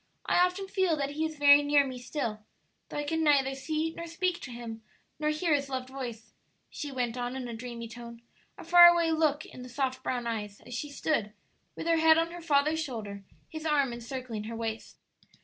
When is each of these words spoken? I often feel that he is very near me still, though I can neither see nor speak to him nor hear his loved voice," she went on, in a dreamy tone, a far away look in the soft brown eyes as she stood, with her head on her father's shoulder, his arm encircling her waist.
I 0.25 0.43
often 0.43 0.67
feel 0.67 0.97
that 0.97 1.11
he 1.11 1.25
is 1.27 1.37
very 1.37 1.61
near 1.61 1.85
me 1.85 1.99
still, 1.99 2.39
though 2.89 2.97
I 2.97 3.03
can 3.03 3.23
neither 3.23 3.53
see 3.53 3.93
nor 3.95 4.07
speak 4.07 4.39
to 4.41 4.49
him 4.49 4.81
nor 5.19 5.29
hear 5.29 5.53
his 5.53 5.69
loved 5.69 5.89
voice," 5.89 6.33
she 6.71 6.91
went 6.91 7.17
on, 7.19 7.35
in 7.35 7.47
a 7.47 7.53
dreamy 7.53 7.87
tone, 7.87 8.23
a 8.57 8.63
far 8.63 8.87
away 8.87 9.11
look 9.11 9.45
in 9.45 9.61
the 9.61 9.69
soft 9.69 10.01
brown 10.01 10.25
eyes 10.25 10.59
as 10.61 10.73
she 10.73 10.89
stood, 10.89 11.33
with 11.75 11.85
her 11.85 11.97
head 11.97 12.17
on 12.17 12.31
her 12.31 12.41
father's 12.41 12.83
shoulder, 12.83 13.23
his 13.47 13.63
arm 13.63 13.93
encircling 13.93 14.45
her 14.45 14.55
waist. 14.55 14.97